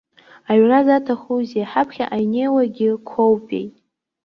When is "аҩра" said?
0.51-0.79